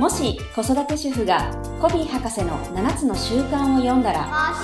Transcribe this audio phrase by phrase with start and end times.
[0.00, 4.54] もし子育て主婦がコヴィー博士の7つの習慣を読んだら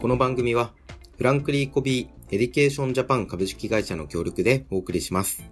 [0.00, 0.70] この番組は
[1.18, 5.44] フランクリン・コヴィー・エデュケーション・ジャパン株式会社の協力でお送りします。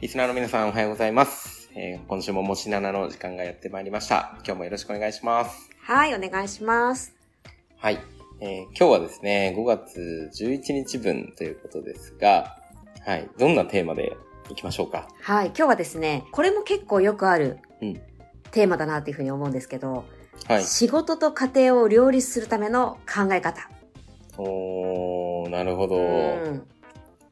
[0.00, 1.68] リスナーの皆さんおはようございます。
[1.74, 4.36] えー今週ももしななの時間がやってまいりました。
[4.36, 5.68] 今日もよろしくお願いします。
[5.82, 7.14] はい、お願いします。
[7.76, 7.98] はい。
[8.40, 12.56] えー今日はですね、5月11日分ということですが、
[13.04, 13.28] はい。
[13.38, 14.16] どんなテーマで
[14.50, 15.08] いきましょうか。
[15.20, 18.00] はい、今日はですね、これも結構よくあるうん。
[18.50, 20.04] テーマだなっていうふうに思うんですけど、
[20.48, 20.64] はい。
[20.64, 23.68] 仕事と家庭を両立するための考え方。
[24.38, 25.96] おー、なるほど。
[25.96, 26.66] うん、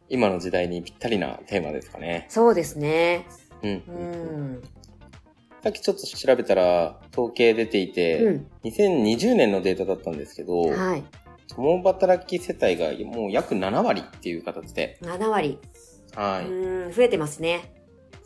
[0.08, 2.26] 今の時代にぴったりなテーマですかね。
[2.28, 3.26] そうですね。
[3.62, 3.70] うん。
[3.70, 4.62] うん。
[5.62, 8.46] さっきちょっと調べたら、統計出ていて、うん。
[8.64, 11.04] 2020年のデータだったんですけど、はい。
[11.48, 15.58] 共働き世帯がもう約7割っていう形で、7割。
[16.14, 16.48] はい。
[16.50, 17.74] うん、増えてますね。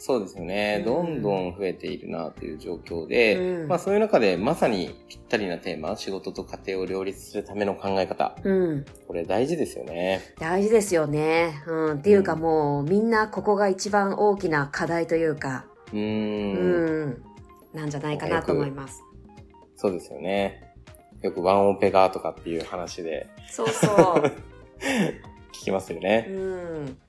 [0.00, 0.76] そうですよね。
[0.78, 8.36] うんどんどん増えているなという状況で、うんまあそういう中でまさにぴったりなテーマ、仕事と家庭を両立するための考え方。
[8.44, 8.84] うん。
[9.08, 10.20] これ大事ですよね。
[10.38, 11.62] 大事ですよね。
[11.66, 11.92] うん。
[11.94, 15.98] っていうかもう、みんなここが一番大きな課題というか、うー。
[15.98, 17.22] うんん。
[17.74, 19.02] なんじゃないかなと思います。
[19.74, 20.74] そうですよね。
[21.22, 23.92] よくワンオペがとかっていう話でそうそう。
[25.52, 26.20] 聞きますようね。
[26.20, 27.07] ん。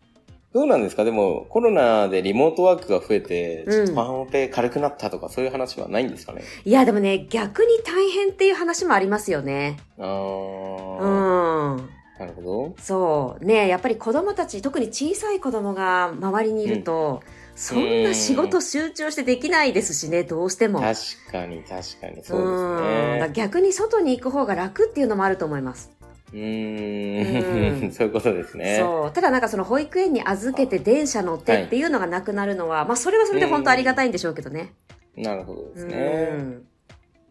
[0.53, 1.03] どうなんですか？
[1.03, 6.41] でもコロナでリモートワークが増えて、うんちょっとワンオペ軽くなったとかそういう話はないんですかね？
[6.65, 9.77] いや、でもね、逆に大変っていう話もありますよね。
[9.99, 11.75] あー。
[11.75, 11.89] うん。
[12.19, 12.75] なるほど。
[12.79, 13.45] そう。
[13.45, 17.21] ねやっぱり子供たち、特に小さい子供が周りにいると、
[17.55, 20.81] そんな仕事集中してできないですしね、どうしても。
[20.81, 20.97] 確
[21.31, 23.31] かに確かにそうですね。
[23.33, 25.91] 逆に外に行く方が楽っていうのもあると思います。
[26.33, 27.91] うんん。
[27.91, 28.77] そういうことですね。
[28.79, 29.11] そう。
[29.11, 34.73] ただなんかその保育園に預けて電車乗ってっていうのがなくなるのは、まあそれはそれで本当ありがたいんでしょうけどね。
[35.15, 36.25] なるほどですうね。
[36.37, 36.63] ん。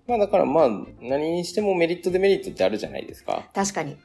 [0.07, 0.71] まあだからまあ
[1.01, 3.49] 何にしてもメリットデメリットってあるじゃないですか。
[3.55, 3.97] 確かに。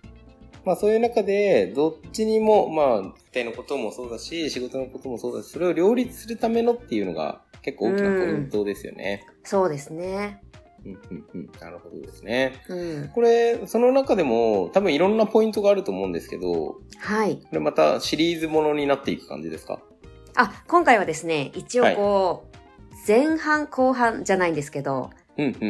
[0.66, 9.26] まあそういう中でどっちにもまあ家庭のこともそうだし仕事のこともそうだしそれを両立するためのっていうのが結構大きなポイントですよね。
[9.44, 10.43] そうですね。
[10.86, 11.50] うんうんうん。
[11.60, 12.54] なるほどですね。
[12.68, 13.10] うん。
[13.14, 17.42] これその中でも多分いろんなポイントがあると思うんですけどこはい。
[17.52, 19.80] れまたシリーズものになっていく感じですか？
[20.36, 22.58] あ、今回はですね、一応こう、
[23.08, 25.12] 前半後半じゃないんですけど。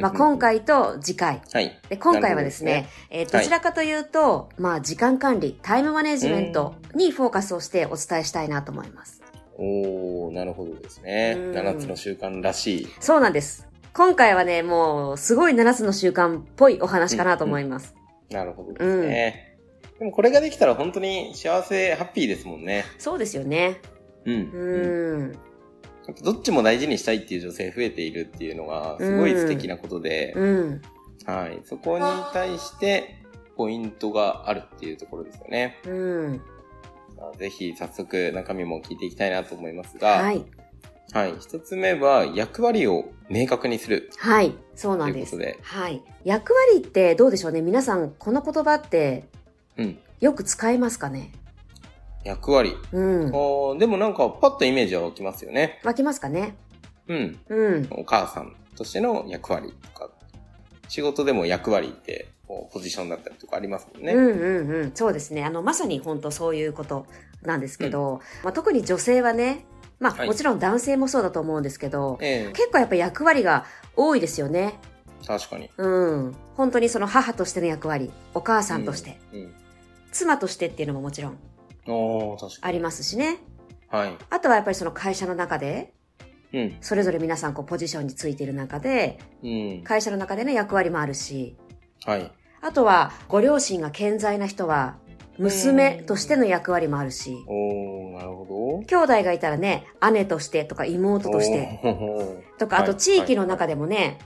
[0.01, 1.41] まあ、今回と次回。
[1.53, 1.79] はい。
[1.87, 9.21] で今回はですなるね、えーどちらかというと、まあ、時間管理、タイムマネジメントにフォーカスをしてお伝えしたいなと思います。
[9.57, 11.35] おー、なるほどですね。
[11.37, 12.87] うん7つの習慣らしい。
[12.99, 13.65] そうなんです。
[13.93, 17.95] 今回はね、もう、すごい7つの習慣っぽいお話かなと思います。
[18.31, 19.57] なるほどですね。
[19.99, 22.85] でもこれができたら本当に幸せ、ハッピーですもんね。
[22.97, 23.79] そうですよね。
[24.25, 24.33] うん。
[24.33, 25.37] うーん。
[26.23, 30.81] どっちも大事にしたいっていう女性増えているっていうのがすごい素敵なことで、うん。
[31.25, 31.61] はい。
[31.63, 33.23] そこに対して
[33.55, 35.79] ポイントがあるっていうところですよね。
[35.85, 36.41] うん。
[37.37, 40.43] ぜひ早速中身も聞いていきたいなと思いますが、はい。
[41.13, 41.35] はい。
[41.39, 44.09] 一つ目は役割を明確にする。
[44.17, 44.55] はい。
[44.75, 45.59] そうなんですで。
[45.61, 46.01] はい。
[46.23, 47.61] 役割ってどうでしょうね？
[47.61, 49.25] 皆さん、この言葉って
[49.77, 49.99] うん。
[50.19, 51.31] よく使いますかね？
[52.23, 52.73] 役割。
[52.91, 52.99] う
[53.75, 53.77] ん。
[53.77, 55.79] でもなんかパッとイメージは湧きますよね。
[55.83, 56.55] 湧きますかね？
[57.07, 57.39] うん。
[57.47, 57.87] うん。
[57.91, 60.09] お母さんとしての役割とか、
[60.87, 64.13] 仕事でも役割って、こうポジションだったりとかありますもんね。
[64.13, 64.91] うんうんうん。
[64.95, 65.43] そうですね。
[65.43, 67.05] あの、まさに本当そういうこと
[67.43, 69.65] なんですけど、まあ、特に女性はね、
[70.03, 73.65] まあ、はいもちろん男性もそうだと思うんですけど、ええ結構やっぱ役割が
[73.95, 74.77] 多いですよね。
[75.25, 75.69] 確かに。
[75.77, 75.87] う
[76.27, 76.35] ん。
[76.55, 79.53] 本当にその母としての役割、お母さんとして、うん。
[80.11, 81.37] 妻としてっていうのももちろん。
[82.61, 83.37] ありますしね。
[83.87, 84.17] はい。
[84.29, 85.93] あとはやっぱりその会社の中で、
[86.51, 86.77] うん。
[86.81, 89.83] それぞれ皆さんこうポジションについている中で、うん。
[89.85, 91.55] 会社の中での役割もあるし、
[92.05, 92.29] はい。
[92.61, 94.97] あとはご両親が健在な人は、
[95.37, 98.45] 娘としての役割もあるし、おー、なるほ
[98.87, 101.39] 兄弟がいたらね、姉としてとか妹ど。
[101.39, 101.79] として。
[102.59, 104.19] とか、あとはい地域の中でもね、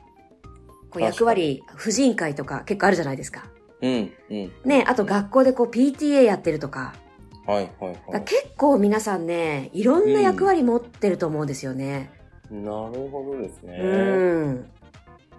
[0.90, 3.46] こう役割、婦人会とか結構あるじゃないですか。
[3.82, 4.52] うん、うん。
[4.66, 6.94] ね、あと学校でこう PTA やってるとか、
[7.46, 12.12] はい、はい、だからは結構皆さんね、いろんな役割持ってると思うんですよね。
[12.52, 12.56] い。
[12.56, 13.80] なるほどですね。
[13.82, 14.70] うん。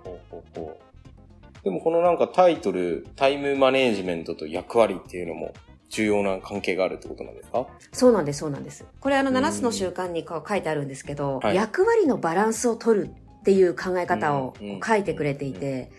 [0.05, 0.88] ほうほうほう
[1.69, 5.53] でもこのなんかタイトル、タイムマネージメントと役割っていうのも
[5.91, 7.67] 重要な関係があるってことなんですか？
[7.93, 8.87] そうなんです、そうなんです。
[9.01, 14.55] これあのうん7つの習慣にこう書いてあるんですけど、はい役割のバランスを取るっていう考え方を
[14.87, 15.91] 書いてくれていて、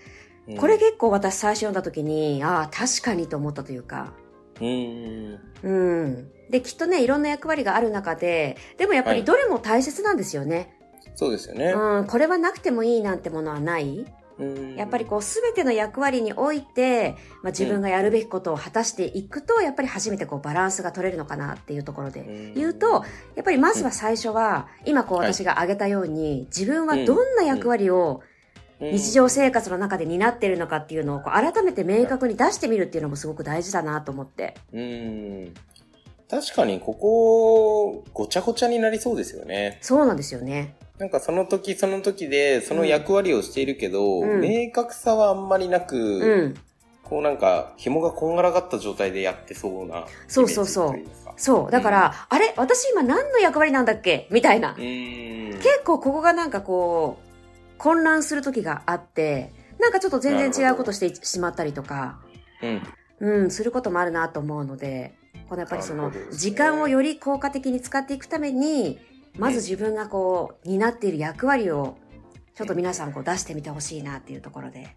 [0.48, 4.14] うんこれ結構私最初読んだ時に、ああ、確かにと思ったというか、
[4.60, 5.40] うん。
[5.62, 5.72] う
[6.08, 6.32] ん。
[6.50, 10.76] で、きっとね、いろんな役割がある中で、でもやっぱりどれも大切なんですよね。
[11.14, 11.68] そうですよね。
[11.68, 14.08] うん、これはなくてもいいなんてものはない。
[14.40, 23.04] うんやっぱりこう、すべての役割において、まあ、自分がやるべきことを果たしていくと、やっぱり初めてこう、バランスが取れるのかなっていうところでうん言うと、
[23.36, 28.40] やっぱりまずは最初は、今こうはい私が挙げたように、自分はどんな役割をうん
[28.82, 34.56] 日常生活の中で担っているのかっていうのをこう改めて明確に出してみるっていうのもすごく大事だなと思って。
[34.72, 35.54] うん。
[36.30, 39.80] 確かにここ、ごちゃごちゃになりそうですよね。
[39.82, 40.76] そうなんですよね。
[41.00, 44.42] なんかその時その時でその役割をしているけど、うん。
[44.42, 46.56] 明確さはあんまりなく、うん。
[47.04, 50.94] こうなんか紐がこんがらがった状態でやってそうなそうそうそう。
[51.38, 51.72] そう。
[51.72, 52.54] だから、あれ？
[52.58, 54.28] 私今何の役割なんだっけ？
[54.30, 54.76] みたいな。
[54.76, 62.20] 結構ここがなんかこう、混乱する時があって、なんかちょっと全然違うことしてしまったりとか、
[62.62, 62.82] うん。
[63.22, 65.14] うん、することもあるなと思うので、
[65.48, 69.00] このやっぱりその時間をより効果的に使っていくために、
[69.38, 71.98] まず自分がこう、担っている役割を、
[72.56, 74.96] ちょっと皆さんこう出してみてほしいなっていうところで。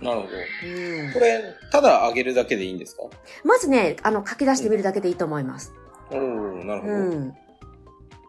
[0.00, 0.28] なるほど。
[0.28, 1.18] うんこ。
[1.20, 1.42] れ、
[1.72, 3.02] ただ上げるだけでいいんですか？
[3.44, 5.72] まずね、あの、書き出してみるだけでいいと思います。
[6.10, 6.20] おお
[6.64, 6.92] なるほど。
[6.92, 7.34] うん。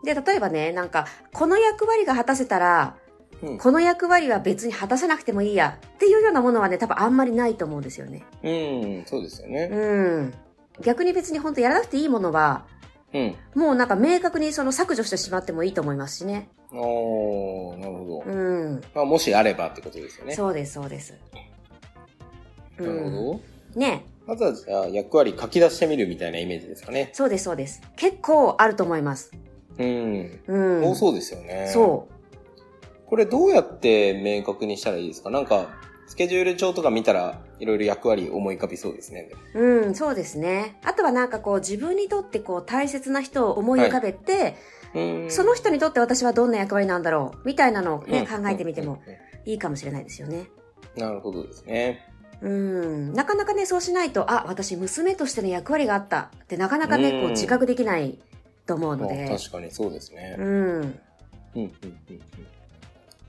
[0.03, 8.25] で、例えばね、なんか、この役割が果たせたら、うんこの役割は別に果たさなくてもいいやっていうようなものはね、多分あんまりないと思うんですよね。
[8.41, 9.69] うん、そうですよね。
[9.71, 10.33] うん。
[10.81, 12.65] 逆に別に本当やらなくていいものは、
[13.13, 13.35] うん。
[13.55, 16.49] もうなんか明確にその削除してしまってもいいと思いますしね。
[16.73, 18.31] おーなるほど。
[18.31, 18.81] うん。
[18.93, 20.33] まあ、もしあればってことですよね。
[20.35, 21.13] そうです、そうです。
[22.77, 23.79] なるほど。
[23.79, 27.09] ねまずはじゃあ役割書き出してみるみたいなイメージですかね。
[27.13, 27.81] そうです、そうです。
[27.95, 29.31] 結構あると思います。
[29.77, 30.39] うん。
[30.47, 30.83] うん。
[30.83, 31.69] 多そうですよね。
[31.73, 32.09] そ
[33.05, 35.29] これどうやって明確にしたらいいですか？
[35.29, 35.69] なんか、
[36.07, 39.29] スケジュール帳とか見たら、いろいろ役割思い浮かびそうですね。
[39.53, 39.61] う。
[39.61, 40.77] うん、そうですね。
[40.83, 44.55] あとはなんかこう自分にとってこう大切な人を思い浮かべて、
[44.93, 49.01] うんその人にとって私はどんな役割なんだろうみたいなのをね、うん考えてみても
[49.45, 50.37] いいかもしれないですよね。
[50.37, 50.57] うん
[50.97, 52.09] なるほどですね。
[52.41, 53.13] うん。
[53.13, 58.17] なかなかね、そうしないと、あ、私娘としての役割があったってなかなかね、こううん自覚できない
[58.65, 59.29] と思うのまあで。
[59.29, 60.35] 確かにそうですね。
[60.37, 60.45] うん。
[60.45, 60.91] うん、うん、
[61.55, 61.71] うん。
[62.09, 62.21] うん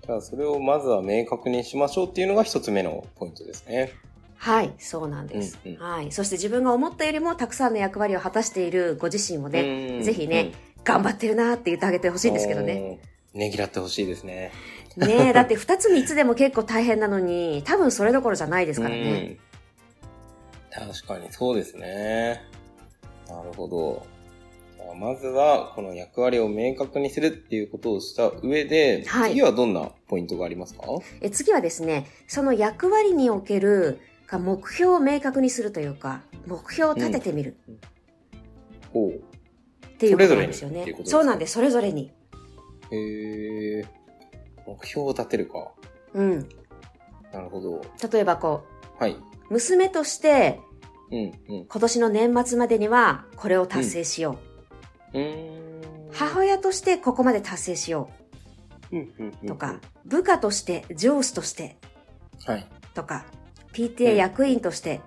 [0.06, 3.92] じゃあ、それをまずは明確にしましょうっていうのが一つ目のポイントですね。
[4.38, 6.12] はい、そうなんです、うんうんはい。
[6.12, 10.52] そして自分が思ったよりもたくさんの役割を果たしているご自身をね、うんぜひね、
[10.84, 13.00] 頑張ってるなって言ってあげてほしいんですけどね。。
[13.02, 14.52] うんねぎらってほしいですね。
[14.96, 19.38] ねえ、だって2つ3つでも結構大変なのに、多分それどころじゃないですからね。
[20.80, 20.88] うん。
[20.88, 22.42] 確かにそうですね。
[23.28, 24.06] なるほど。
[24.98, 30.84] まずは、この役割を明確にするっていうことをした上で、はい次はどんなポイントがありますか？
[31.20, 37.56] え次はですね、その役割におけるか目標を明確にするというか、目標を立ててみる
[38.92, 39.12] ほう。
[39.14, 42.12] っていうことなんですよねそうなんです、それぞれに。
[42.90, 43.84] へえ。
[44.66, 45.72] 目標を立てるか。
[46.14, 46.48] うん。
[47.32, 47.80] なるほど。
[48.12, 48.64] 例えばこ
[48.98, 49.12] はい。
[49.12, 50.60] う、娘として
[51.10, 51.66] うん、うん。
[51.66, 54.38] 今年の年末までにはこれを達成しよ
[55.14, 55.18] う。
[55.18, 56.10] うーん。
[56.12, 58.10] 母親としてここまで達成しよ
[58.92, 61.76] うんうんうんううんとか、部下として、上司として
[62.46, 62.66] はい。
[62.94, 63.26] とか、
[63.78, 65.00] PTA 役員として、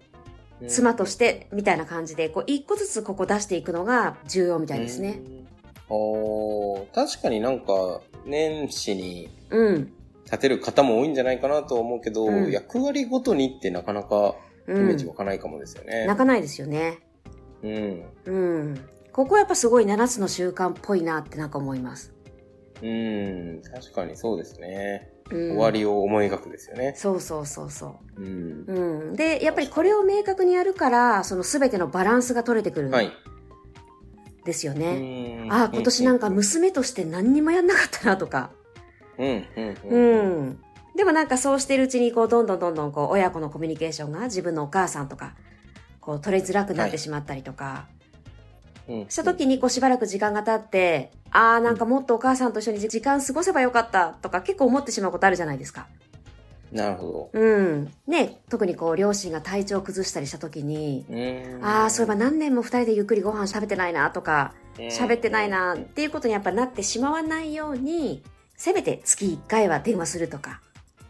[0.67, 5.19] 妻とししてみたいな感じで、こう一個ずつここ出していくのが重要みたいですね。。
[5.89, 9.93] おー確かになんか、年始にうん。
[10.25, 14.35] 立てる方も多いんじゃないかなとは思うけど、うん役割ごとにってなかなか
[14.69, 16.05] イうんメージ湧かないかもですよね。
[16.05, 16.99] 泣かないですよね。
[17.63, 18.03] うん。
[18.25, 18.79] うん。
[19.11, 22.13] ここはやっぱすごい7つの習慣っぽいなってなんか思います。
[22.81, 23.61] うん。
[23.63, 25.09] 確かにそうですね。
[25.31, 26.93] うん、終わりを思い描くですよね。
[26.97, 28.65] そうそうそうそうん。
[28.67, 28.73] う。
[28.73, 29.15] うん。
[29.15, 33.11] で、やっぱりこれを明確にやるから、その全てのバランスが取れてくるんはい。
[34.43, 35.43] ですよね。
[35.43, 38.51] うんああ、今年なんか娘として何にもやんなかったなとか。
[39.17, 40.49] うん、うん、ううん。
[40.49, 40.59] ん。
[40.95, 45.35] でもなんかそうしてるうちに、こう、どんどんどんどん、こう、親子のコミュニケーションが自分のお母さんとか、
[46.01, 48.00] こう、取れづらくなってしまったりとか、うん
[49.09, 55.87] した時に、こう、しばらく時間が経って、ああ、なんかもっとお母さんと一緒に時間過ごせばよかったとか、結構思ってしまうことあるじゃないですか。
[56.71, 57.91] なるほうん。
[58.07, 61.05] ね、特にこう、両親が体調を崩したりした時に、
[61.61, 68.23] ああ、そういえば何年も二人でゆっくりご飯食べてないなとか、喋ってないなっていうことにやっぱなってしまわないように、
[68.55, 70.61] せめて月1回は電話するとか、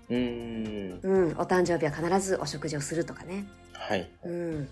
[0.09, 0.99] うん。
[1.01, 3.45] うん、お誕生日は必ずお食事をするとかね。
[3.73, 4.09] はい。
[4.25, 4.69] うん。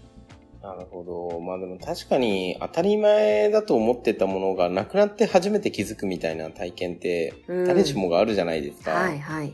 [0.61, 1.39] なるほど。
[1.39, 8.91] まあでも確かに当たり前だと思ってたものがなくなって初めて気づくみたいな体験ってうん誰しもがあるじゃないですか。
[8.91, 9.53] はいはい。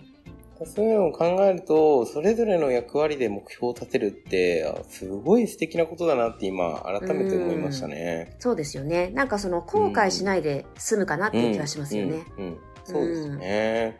[0.64, 8.38] そういうのを考えると、それぞれの役割で目標を立てるって、あすごい素敵なことだなって今、改めて思いましたね。
[8.40, 9.10] そうですよね。
[9.10, 12.24] なんかその後悔しないで済むかなっていう気がしますよね。
[12.38, 12.44] うん。
[12.46, 13.98] うんうんそうですね。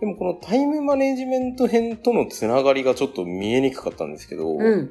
[0.00, 4.90] でもこのタイムマネジメント編とのつながりがちょっと見えにくかったんですけど、うん。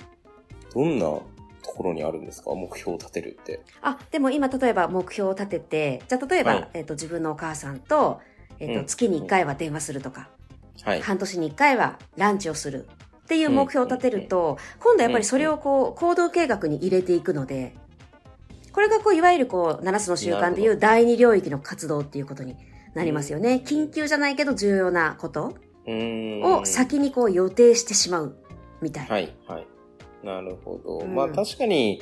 [0.74, 1.24] どんなと
[1.64, 2.54] ころにあるんですか？
[2.56, 3.62] 目標を立てるって。
[3.82, 8.22] あ、でも今例えば目標を立てて、じゃあ例えば、はいえっ、と自分のお母さんと、
[8.60, 8.86] えっ、と、うん。
[8.86, 10.30] 月に1回は電話するとか、
[10.84, 11.02] はい。
[11.02, 12.88] 半年に1回はランチをする
[13.24, 17.76] っていう目標を立てると、今度やっぱりそれをこう、行動計画に入れていくので、
[18.74, 22.56] これがこう、いわゆるこう、7つの習慣でいう第二領域の活動っていうことに
[22.94, 23.62] なりますよね。
[23.66, 25.54] 緊急じゃないけど重要なこと
[25.86, 28.36] を先にこう予定してしまう
[28.82, 29.08] みたい。
[29.08, 29.14] な。
[29.14, 29.68] はい、はい。
[30.24, 31.00] なるほど。
[31.00, 32.02] うんまあ確かに、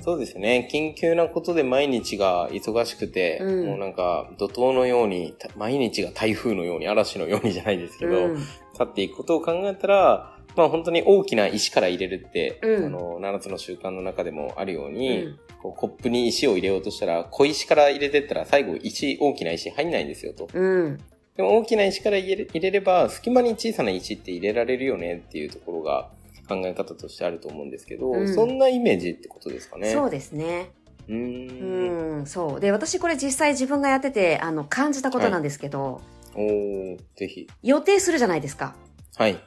[0.00, 0.68] そうですね。
[0.72, 8.38] 緊急なことで毎日が忙しくて、うんもうなんか怒涛のように、た毎日が台風のように、嵐のようにじゃないですけど、うん
[8.76, 20.48] 去っていくことを考えたら、まあ本当に大きな石から入れるって、うんあの、7つの習慣の中でもあるように、うんこうコップに石を入れようとしたら、小石から入れてったら最後石、大きな石入んないんですよと。
[20.52, 20.98] うん。
[21.36, 26.10] でも大きな石から入れれば、隙間に小さな石って入れられるよねっていうところが
[26.48, 29.92] 考え方としてあると思うんですけど、うんそんなイメージってことですかね。
[29.92, 30.70] そうですね。
[31.08, 32.18] うーん。
[32.18, 32.60] うん、そう。
[32.60, 36.00] で、私これ実際自分がやってて、あの、感じたことなんですけど、
[36.34, 37.46] おー、ぜひ。
[37.62, 38.74] 予定するじゃないですか。
[39.16, 39.38] はい。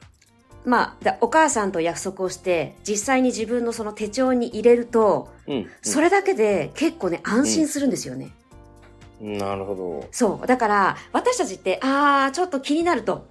[0.64, 5.68] まあ、だお母さんと約束をして、実際に自分のその手帳に入れると、うん。
[5.82, 8.26] それだけで結構ね、安心するんですよね。
[8.26, 10.08] うんなるほど。
[10.12, 10.48] そう。
[10.48, 13.28] だから、私たちって、あー、ちょっと気になると。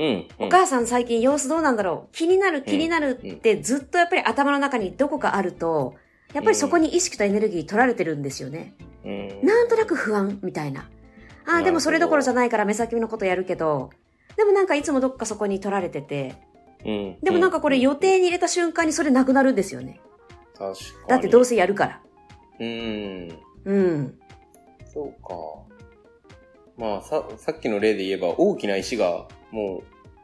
[0.00, 0.46] うん。
[0.46, 2.16] お母さん最近様子どうなんだろう？
[2.16, 5.94] 気になる気になるってずっとやっぱり頭の中にどこかあると、
[6.32, 8.74] やっぱりそこに意識とエネルギー取られてるんですよね。
[9.04, 9.46] うん。
[9.46, 10.88] なんとなく不安みたいな。
[11.46, 13.90] ああ、でもそれどころじゃないから目先のことやるけど、
[14.36, 16.36] でもなんかいつもどっかそこに取られてて、
[16.86, 17.18] うん。
[17.22, 20.00] でもなんかこれ予定に入れた瞬間にそれなくなるんですよね。
[20.56, 21.08] 確かに。
[21.08, 22.00] だってどうせやるから。
[22.58, 23.38] うん。
[23.64, 24.18] うん。
[24.86, 25.34] そうか。
[26.78, 29.82] まあ、さ、さっきの例で言えば、大きな石がも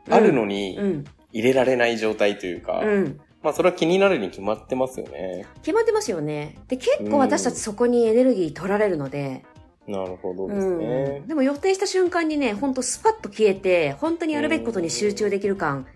[0.09, 1.05] う、あるのにうん。
[1.33, 3.21] 入れられない状態というか、うん。
[3.43, 5.47] まあ、それは気になるに決まってますよね。
[5.63, 6.57] 決まってますよね。
[6.69, 9.45] で、結構私たちそこにエネルギー取られるので、
[9.87, 11.29] なるほどうですねん。。
[11.29, 15.87] でも予定した瞬間にね、ほんとスパッと消えて、本当にやるべきことに集中できる感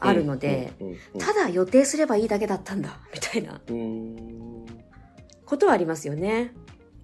[0.00, 0.72] あるので、
[1.18, 3.60] ただ予定すればいいだけだったんだ、みたいな。
[5.46, 6.52] ことはありますよね。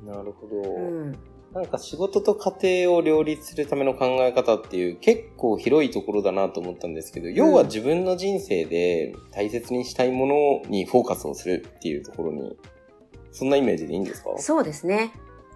[0.03, 0.57] なるほど。
[0.71, 1.17] うん。
[1.55, 10.27] なんか仕事と家庭を両立するための考え方っていう結構広いところだなと思ったんですけど、要は自分の人生で大切にしたいも
[10.65, 12.57] のにフォーカスをするっていうところに、
[13.31, 14.31] そんなイメージでいいんですか？
[14.39, 15.13] そうですね。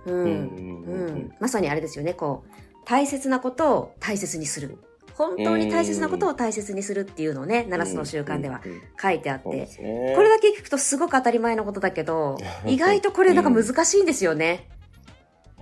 [0.06, 0.14] うん。
[0.14, 2.50] ううんんうんまさにあれですよね、こう、
[2.84, 4.78] 大切なことを大切にする。
[5.14, 8.60] 本当に大切なことを大切にするっていうのをね、7つの習慣では
[9.02, 10.12] 書いてあって、すね。
[10.14, 12.36] これだけ聞くとすごく当たり前のことだけど、
[12.66, 14.68] 意外とこれなんか難しいんですよね。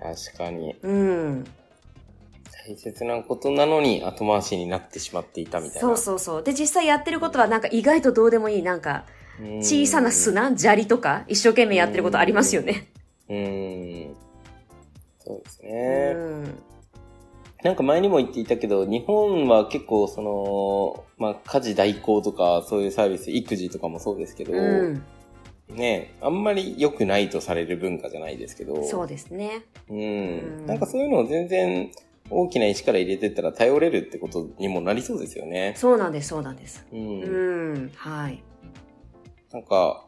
[0.01, 0.77] 確かに。
[0.83, 1.45] うん。
[2.67, 5.81] 大切なことなのに後回しになってしまっていたみたいな。
[5.81, 6.43] そうそうそう。
[6.43, 9.05] で、実際やってることはなんか意外とどうでもいい、なんか、
[9.41, 12.89] うん小さな砂、砂利とか、一生懸命やってることありますよね。
[13.29, 14.17] うーん。
[15.25, 16.13] そうですうね。
[16.15, 16.59] ん。
[17.63, 25.03] なんか前にも言っていたけど、日本は結構その、まあ家事代行とかそういうサービス、育児とかもそうですけど、うん。
[25.69, 29.63] ね、あんまり良くないとされる文化じゃないですけど、そうですね。
[29.89, 29.99] うん。
[29.99, 30.03] う
[30.63, 31.91] んなんかそういうのを全然
[32.31, 35.75] 大きな石から入れてったら頼れるってことにもなりそうですよね。
[35.77, 36.87] そうなんです、そうなんです。
[36.93, 37.21] うん。
[37.21, 37.93] うん。
[37.95, 38.43] はい。
[39.53, 40.05] なんか、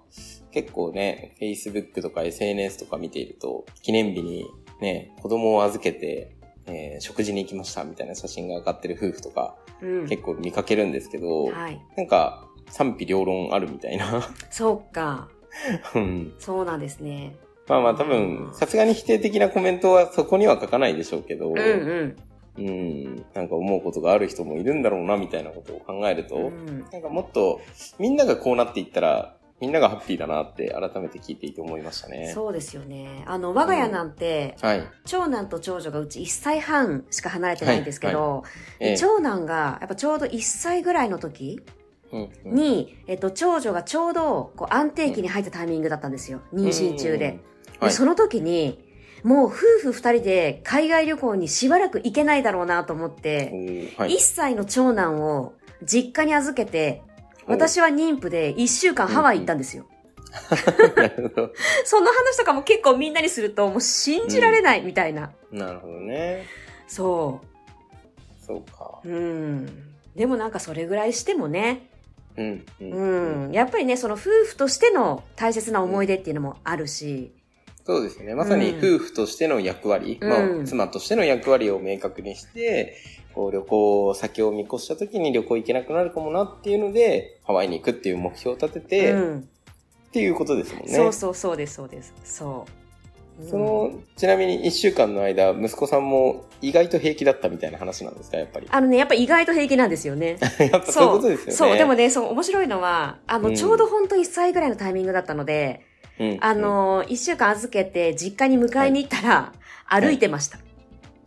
[0.50, 4.46] 結構ね、Facebook とか SNS とか見ていると、記念日に
[4.80, 6.36] ね、子供を預けて、
[6.66, 10.08] えー食事に行きましたみたいな写真が上がってる夫婦とかうん。
[10.08, 11.80] 結構見かけるんですけど、はい。
[11.96, 14.28] なんか賛否両論あるみたいな。
[14.50, 15.28] そうか。
[15.94, 17.36] うんそうなんですね。
[17.68, 22.16] まあまあ多分、さすがに否定的なコメントはそこには書かないでしょうけど、うんうん。
[22.58, 27.60] うんなんか思うことがある人もいるんだろうなみたいなことを考えると、うんなんかもっと
[27.98, 32.32] みんながこうなっていったら、みんながハッピーだなって改めて聞いていて思いましたね。
[32.32, 33.24] そうですよね。
[33.26, 34.82] あの、我が家なんて、はい。
[35.04, 38.44] 長男と長女がうち1歳半しか離れてないんですけど、
[38.78, 41.77] ええ長男がやっぱちょうど1歳ぐらいの時うんうん
[42.44, 46.40] に、えっと、長女がちょうどこう安定期に入ったタイミングだったんですよ。
[46.52, 47.40] 妊娠中で。。
[47.80, 48.84] でその時に、
[49.22, 57.02] もう夫婦二人で海外旅行にしばらく行けないだろうなと思って、はい1歳の長男を実家に預けて、
[57.46, 59.86] お私は妊婦で1週間ハワイ行ったんですよ。
[61.84, 65.32] その話とかも結構みんなにすると、もう信じられないみたいな。
[65.50, 66.44] なるほどね。
[66.86, 67.40] そ
[68.46, 69.00] そうか。
[69.04, 69.66] うん。
[70.16, 71.87] でもなんかそれぐらいしてもね、
[72.38, 72.64] うん。
[72.80, 72.84] う。
[72.84, 73.52] うんん。
[73.52, 77.32] やっぱりね、その夫婦としての大切な思い出っていうのもあるし、
[77.84, 78.34] そうですね。
[78.34, 82.96] まさに夫婦としての役割、うんまうんあ、妻としての役割を明確にして、
[83.34, 89.48] こう旅行先を見越した時に旅行行けなくなるかもなっていうので、ハワイに行くっていう目標を立てて、っうん。
[90.12, 90.92] ていうことですもんね。
[90.92, 92.12] そうそうそうです、そうです。
[92.24, 92.77] そう。
[93.40, 98.66] うんその、ちなみに一週間の間、息子さんも意外と平気だったみたいな話なんですか、やっぱり。
[98.70, 100.38] あのね、やっぱ意外と平気なんですよね。
[100.58, 101.52] やっぱそういうことですよね。
[101.52, 105.82] そう、でもね、そう、面白いのは、あの、うんちょうど本当1歳ぐらいのタイミングだったので、
[106.18, 109.52] うん、あの、1週間預けて実家に迎えに行ったら、
[109.86, 110.58] 歩いてました。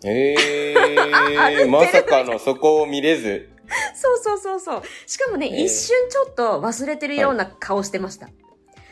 [0.04, 0.36] へ
[0.76, 3.50] 歩いてー、まさかのそこを見れず。
[3.96, 4.82] そうそうそうそう。
[5.08, 8.30] しかもね、えー一瞬ちょっと忘れてるような顔してました。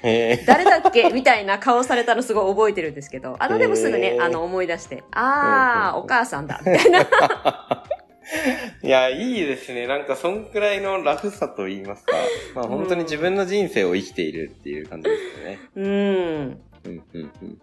[0.04, 1.10] へ誰だっけ？
[1.12, 7.02] みたいな顔されたのすごい覚えてるんですけど、あの、でもすぐねえ、ーあの、思い出して、あー、うんお母さんだ、みたいな。
[7.04, 8.00] ー
[8.86, 9.88] いや、いいですね。
[9.88, 12.14] なんか、そんくらいのラフさと言いますか。
[12.54, 15.60] まあ、本当に自分の人生を生きているっていう感じですよね。
[15.76, 15.86] うん。
[15.86, 17.62] うん、うん、うん。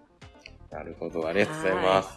[0.71, 1.27] なるほど。
[1.27, 2.09] ありがとうございます。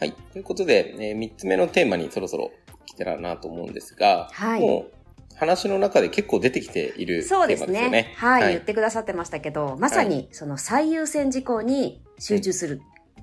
[0.00, 0.12] はい。
[0.32, 2.50] ということで、えー、3つ目のテーマにそろそろ
[2.86, 4.92] 来たらなと思うんですが、はいもう、
[5.42, 7.90] 話の中で結構出てきているそうですね。
[7.90, 8.14] ね。
[8.16, 12.80] はい、言ってくださってましたけど、まさに、その最優先事項に集中する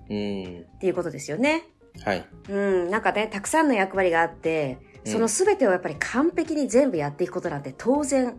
[0.09, 0.65] うん。
[0.75, 1.63] っていうことですよね。
[2.03, 2.25] はい。
[2.49, 8.37] うん、なんかね、たくさんの役割があって、うんその全てをやっぱり完璧に全部やっていくことなんて当然、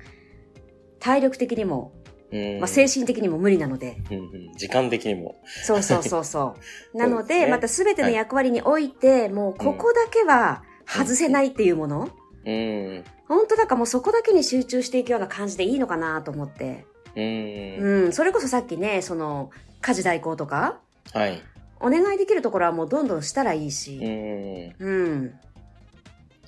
[0.98, 1.92] 体力的にも、
[2.30, 5.40] うんまあ、精神的にも無理なので、うんうん、時間的にも。
[5.46, 6.54] そうそうそうそ
[6.94, 6.98] う。
[6.98, 12.10] なので、また全ての役割において、もうここだけは外せないっていうもの、
[12.44, 13.04] うん。
[13.28, 16.86] 本当だからもうそこだけに集中していくような感じでいいのかなと思って。
[17.16, 18.04] うん。
[18.04, 20.80] うん、それこそさっきね、その、家事代行とか、
[21.12, 21.42] はい。
[21.80, 23.98] お願いできるところはもうどんどんしたらいいし。
[23.98, 24.86] うん。
[24.86, 25.34] うん。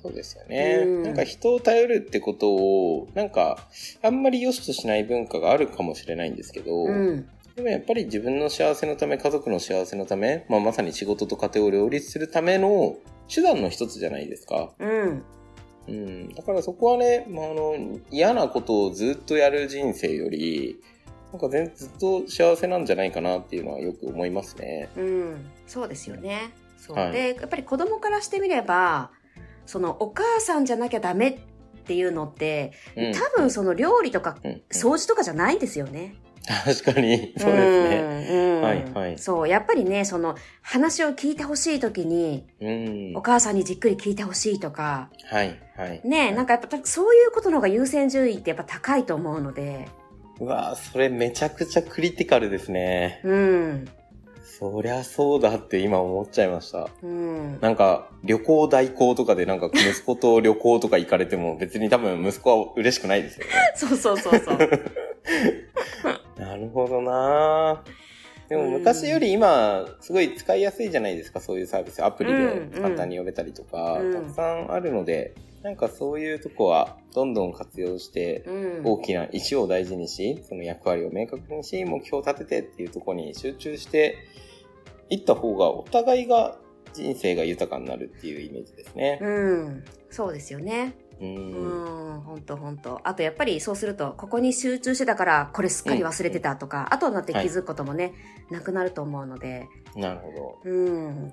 [0.03, 0.83] そうですよね。
[0.85, 3.59] うんなんか人を頼るってことを、なんか、
[4.03, 7.29] あんまり良しとしない文化があるかもしれないんですけど、うん。
[7.55, 12.97] でもやっぱり自分の幸せのため、家族の幸せのため、まあ、まさに仕事と家庭を両立するための
[13.33, 14.73] 手段の一つじゃないですか。
[14.78, 15.23] うん。
[15.88, 16.28] うん。
[16.34, 20.80] だからそこはね、まあ、あの、嫌なことをずっとやる人生より、
[21.32, 24.90] なんか全ずっと幸せなんじゃないかなっていうのはよく思いますね。
[24.97, 25.50] うん。
[25.66, 26.52] そうですよね。
[26.76, 26.97] そう。
[26.97, 29.10] はいで、やっぱり子供からしてみれば、
[29.64, 31.38] その、お母さんじゃなきゃダメっ
[31.84, 36.14] ていうのって、うん、多分その料理とかうん、うん掃除とかじゃないんですよね。
[36.65, 37.89] 確かに、そうですね。
[37.89, 38.28] ね。
[38.31, 43.13] うんはいはいそう、やっぱりね、その、話を聞いてほしいときに、うん。
[43.17, 46.00] お母さんにじっくり聞いてほしいとか、はい、はい。
[46.05, 49.89] ね、なんかやっぱそういうことの方が優先順位ってやっぱ高いと思うので、
[50.41, 53.21] うわぁ、それめちゃくちゃクリティカルですね。
[53.25, 53.89] うん。
[54.45, 56.89] そりゃそうだって今思っちゃいました。
[57.02, 57.61] うん。
[57.61, 63.52] なんか、旅行代行とかでなんか息子と旅行とか行かれても別に多分息子は嬉しくないですよね。
[63.75, 64.59] そうそうそうそう。
[66.52, 72.04] なるほどなぁでもうん昔より今、すごい使いやすいじゃないですか、そういうサービス。
[72.04, 78.82] アプリうんで簡単に呼べたりとか、うんたくさんあるので、なんかそういうとこはどんどん活用して、うん。
[78.84, 84.19] 大きな意思を大事にし、その役割を明確にし、目標を立ててっていうところに集中して
[85.08, 86.58] いった方が、お互いが
[86.93, 89.19] 人生が豊かになるっていうイメージですね。
[89.23, 89.30] う
[89.71, 89.84] ん。
[90.10, 90.95] そうですよね。
[91.23, 91.25] う。
[91.25, 92.21] うんん。
[92.21, 93.00] ほんとほんと。
[93.04, 98.13] あとやっぱりそうすると、ここに集中してたから、これすっかり忘れてたとか、後になって気づくこともね、
[98.50, 100.71] なくなると思うので、なるほど。
[100.71, 101.32] うん。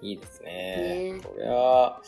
[0.00, 1.12] いいですね。
[1.14, 2.02] ねこれは、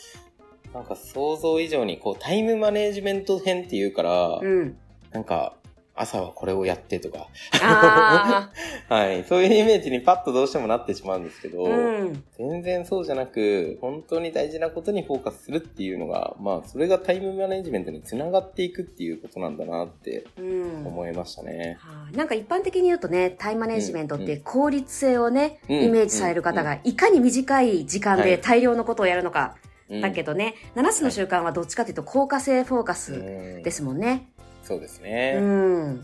[0.72, 4.76] なんか想像以上にこうタイムマネージメント編っていうから、うん。
[5.12, 5.56] なんか
[6.00, 7.28] 朝はこれをやってとか、
[7.62, 8.50] あ
[8.88, 11.70] はい、そういうイメージにパッとどうしてもなってしまうんですけど、あ。
[11.70, 12.24] うん。
[12.36, 20.86] 全然そうじゃなく、本当に大事なことにフォーカスするっていうのが、まあ、それがタイムマネジメントにつながっていくっていうことなんだなってうん。
[20.86, 21.76] 思いましたね。
[21.80, 29.56] はいなんか一般的に言うとね、タイムマネジメントって効率性をね、うんイメージされる方が、いかに短い時間ではい大量のことをやるのか。
[29.64, 34.29] うんだけどね、7つの習慣はどっちかというと効果性フォーカうスんですもんね。
[34.70, 35.34] そうですうね。
[35.34, 35.96] ん。
[35.96, 36.02] な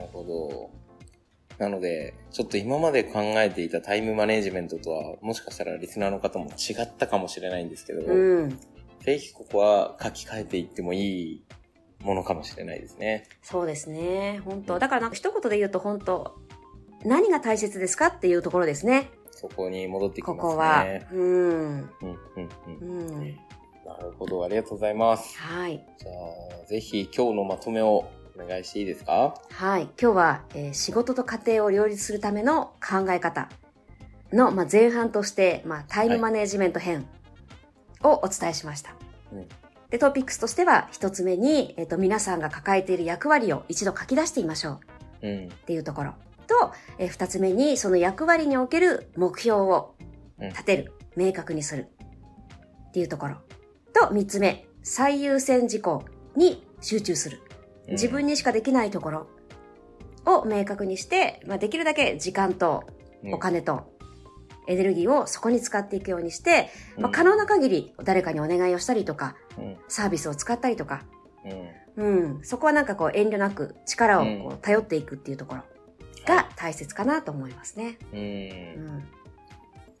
[0.00, 0.70] るほど。
[1.58, 8.58] なので、ちょっと今まで考えていたタイムマネジメントとは、もしかしたらリスナーの方も違ったかもしれないんですけど、うん。
[9.00, 11.44] ぜひここは書き換えていってもいい
[12.02, 13.28] ものかもしれないですね。
[13.42, 14.40] そうですね。
[14.44, 16.36] 本当だからなんか一言で言うと本当
[17.04, 19.10] 何が大切ですかっていうところですね。
[19.30, 20.40] そこに戻ってきますね。
[20.40, 20.84] ここは。
[21.12, 21.20] うん。
[21.20, 22.50] うんうんう。
[22.80, 23.38] うんん。
[23.88, 25.38] なるほど、ありがとうございます。
[25.38, 25.84] はい。
[25.98, 26.10] じゃ
[26.62, 28.04] あ、ぜひ今日のまとめを
[28.38, 29.34] お願いしていいですか？
[29.50, 29.82] はい。
[30.00, 33.48] 今日は、えー仕事と家庭を両立するための考え方
[34.32, 37.06] の、まあ、前半として、まあ、タイムマネジメント編
[38.02, 38.94] をお伝えしました。
[39.32, 39.48] うん
[39.90, 44.80] で、トピックスとしては、一つ目に、えっ、と、皆さんが抱えている役割を一度書き出してみましょ
[45.22, 45.44] ううん。
[45.46, 46.12] っていうところ。
[46.46, 49.94] と、えー二つ目に、その役割における目標を
[50.38, 51.86] うん立てる、明確にする
[52.88, 53.36] っていうところ。
[54.06, 56.04] と、三つ目、最優先事項
[56.36, 57.42] に集中する。
[57.88, 59.26] 自分にしかできないところ
[60.26, 62.84] を明確にして、まあ、できるだけ時間と
[63.24, 63.92] うんお金と
[64.68, 69.76] エネルギーをそこに使っていくようにして、まあ、うん可能な限り誰かにお願いをしたりとか、うん。
[69.88, 71.02] サービスを使ったりとか、
[71.96, 72.04] うん。
[72.04, 75.62] うん、そこはなんかこう遠慮なく力をこうう頼っていくっていうところ
[76.26, 77.98] が大切かなと思いますね。
[78.12, 78.20] うん。
[78.20, 79.08] うん。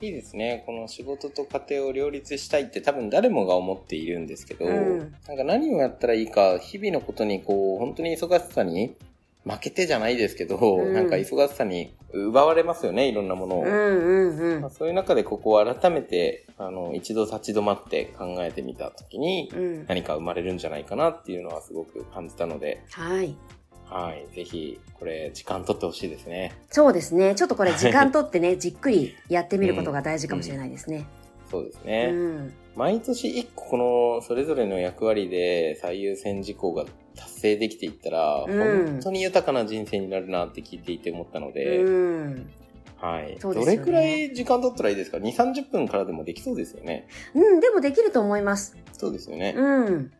[0.00, 0.62] いいですね。
[0.64, 8.94] この仕事と家庭を両立したいって多分誰もが思っているんですけど、うんなんか何をやったらいいか、日々のことにこう、本当に忙しさに
[9.44, 13.64] 負けてじゃないですけど、うんなんか忙しさに奪われますよね、いろんなものを。
[13.64, 14.70] うんうんうんまあ、。
[14.70, 19.86] そういう中でここを改めて、あの、一度立ち止まって考えてみたときに、うん。
[19.86, 23.34] 何か生まれるんじゃないかなっていうのはすごく感じたので、はい。
[23.90, 24.34] はい。
[24.34, 26.52] ぜひ、これ、時間取ってほしいですね。
[26.70, 27.34] そうですね。
[27.34, 31.06] ちょっとこれ時間とってね、じっくり やってみることが大事かもしれないですね。
[31.50, 32.10] そうですうね。
[32.10, 32.52] ん。
[32.76, 33.76] 毎年一個こ
[34.20, 36.84] の、それぞれの役割で最優先事項が
[37.16, 42.50] 達成できていったら、うん本当に豊かな人生になるなって聞いていて思ったので、うん。
[42.96, 43.26] はい。
[43.32, 47.08] ねどれくらい時間取ったらいいですか ?2、30分からでもできそうですよね。
[47.34, 48.76] うん、でもできると思います。
[48.92, 49.54] そうですよね。
[49.56, 49.86] うん。
[49.86, 50.10] うん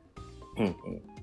[0.57, 0.73] うん。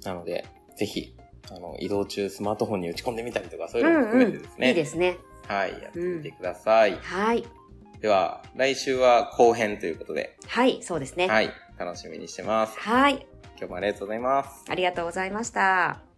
[0.04, 1.16] なので、ぜひ、
[1.52, 4.68] あの、移動中スマートフォンに打ち込んでみたりとか、そういうのも含めてですね。
[4.70, 5.18] いいですね。
[5.48, 6.98] はい、やってみてください。
[6.98, 7.46] はい。
[8.02, 11.28] では、来週は後編ということで、はい、そうですね。
[11.28, 12.80] はい、楽しみにしてます。
[12.80, 13.28] はい。
[13.58, 14.66] 今日もありがとうございます。
[14.68, 16.15] ありがとうございました。